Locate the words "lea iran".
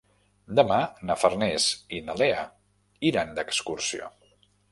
2.23-3.37